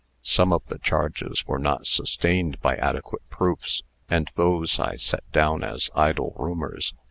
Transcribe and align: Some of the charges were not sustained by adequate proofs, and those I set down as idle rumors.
Some 0.23 0.51
of 0.51 0.65
the 0.65 0.79
charges 0.79 1.45
were 1.45 1.59
not 1.59 1.85
sustained 1.85 2.59
by 2.59 2.75
adequate 2.77 3.21
proofs, 3.29 3.83
and 4.09 4.31
those 4.33 4.79
I 4.79 4.95
set 4.95 5.31
down 5.31 5.63
as 5.63 5.91
idle 5.93 6.33
rumors. 6.39 6.95